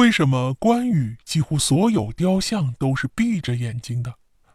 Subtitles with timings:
[0.00, 4.14] 为什么关羽几乎所有雕像都是闭着眼睛的？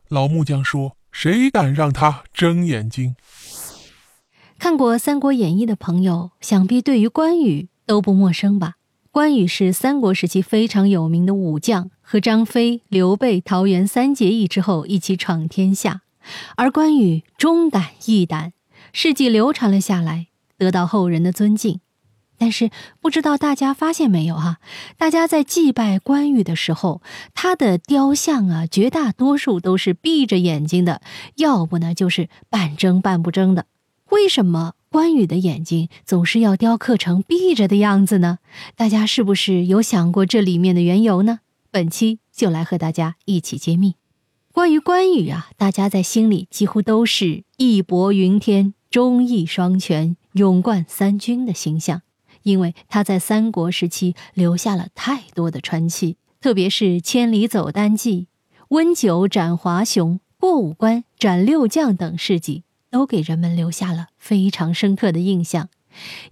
[0.10, 3.16] 老木匠说：“谁敢让他睁眼睛？”
[4.58, 8.74] 看过《三国演义》的朋友，想必对于关羽都不陌生吧？
[9.12, 16.02] 关羽是三国时期非常有名的武将，和张飞、刘备、桃园三结义之后一起闯天下，
[16.58, 18.54] 而关羽忠肝义胆，
[18.92, 20.26] 事迹流传了下来，
[20.58, 21.82] 得到后人的尊敬。
[22.38, 22.70] 但是
[23.02, 24.58] 不知道大家发现没有哈？
[24.98, 27.02] 大家在祭拜关羽的时候，
[27.34, 31.02] 他的雕像啊，绝大多数都是闭着眼睛的，
[31.36, 33.66] 要不呢就是半睁半不睁的。
[34.12, 38.40] 为什么关羽的眼睛总是要雕刻成闭着的样子呢？
[38.76, 41.40] 大家是不是有想过这里面的缘由呢？
[41.72, 43.96] 本期就来和大家一起揭秘。
[44.54, 52.04] 关于关羽啊，大家在心里几乎都是义薄云天、忠义双全、勇冠三军的形象。
[52.46, 58.28] 因为他在三国时期留下了太多的传奇，特别是“千里走单骑
[58.70, 65.70] ”“温酒斩华雄”“过五关斩六将”等事迹，都给人们留下了非常深刻的印象。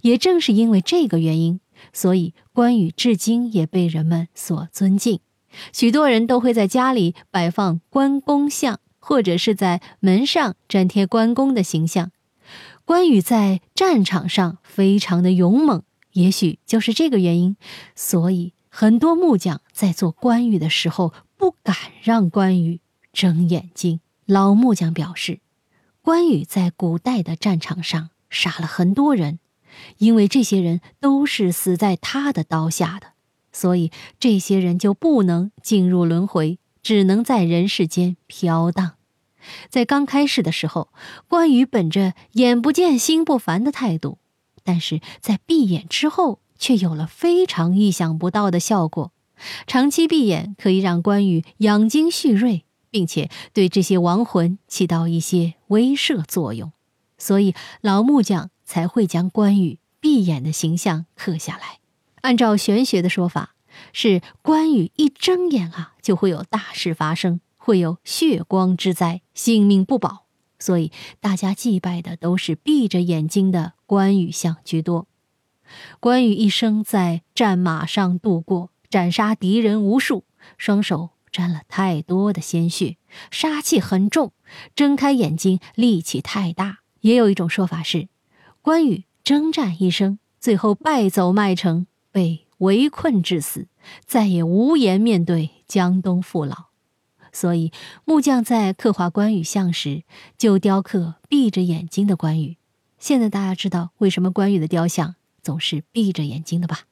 [0.02, 1.58] 也正是因为这个原因，
[1.92, 5.18] 所以关羽至今也被人们所尊敬。
[5.72, 12.12] 许多人都会在家里摆放关公像，或者是在门上粘贴关公的形象。
[12.84, 15.82] 关羽在战场上非常的勇猛。
[16.14, 17.56] 也许就是这个原因，
[17.94, 22.80] 所以很多木匠在做关羽的时候不敢让关羽
[23.12, 24.00] 睁眼睛。
[24.26, 25.40] 老木匠表示，
[26.02, 29.38] 关羽在古代的战场上杀了很多人，
[29.98, 33.08] 因为这些人都是死在他的刀下的，
[33.52, 38.92] 所以这些人就不能进入轮回，只能在人世间飘荡。
[39.68, 40.88] 在刚开始的时候，
[41.28, 44.18] 关羽本着眼不见心不烦的态度。
[44.64, 49.12] 但是在闭眼之后，却有了非常意想不到的效果。
[49.66, 56.72] 长期闭眼可以让关羽养精蓄锐，并且对这些亡魂起到一些威慑作用，
[57.18, 61.80] 所以老木匠才会将关羽闭眼的形象刻下来。
[62.22, 63.54] 按照玄学的说法，
[63.92, 70.23] 是关羽一睁眼啊，就会有大事发生，会有血光之灾，性命不保。
[70.64, 75.06] 所以大家祭拜的都是闭着眼睛的关羽像居多。
[76.00, 80.24] 关羽一生在战马上度过，斩杀敌人无数，
[80.56, 82.96] 双手沾了太多的鲜血，
[83.30, 84.32] 杀气很重。
[84.74, 86.78] 睁开眼睛力气太大。
[87.00, 88.08] 也有一种说法是，
[88.62, 93.68] 关羽征战一生，最后败走麦城，被围困致死，
[94.06, 96.73] 再也无颜面对江东父老。
[97.34, 97.72] 所以，
[98.04, 100.04] 木匠在刻画关羽像时，
[100.38, 102.56] 就雕刻闭着眼睛的关羽。
[102.98, 106.82] 现在大家知道为什么关羽的雕像总是闭着眼睛的吧？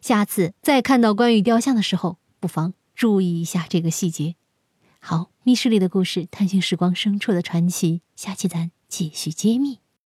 [0.00, 4.34] 下次再看到关羽雕像的时候，不妨注意一下这个细节。
[4.98, 9.81] 好，密室里的故事，探寻时光深处的传奇，下期咱继续揭秘。